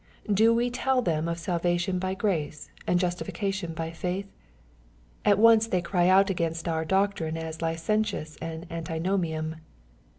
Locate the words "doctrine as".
6.85-7.61